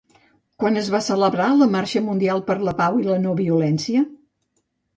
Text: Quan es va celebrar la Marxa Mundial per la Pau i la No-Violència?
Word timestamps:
Quan 0.61 0.79
es 0.79 0.87
va 0.95 1.01
celebrar 1.07 1.49
la 1.59 1.67
Marxa 1.75 2.03
Mundial 2.07 2.43
per 2.49 2.57
la 2.71 2.75
Pau 2.81 2.99
i 3.03 3.07
la 3.11 3.21
No-Violència? 3.29 4.05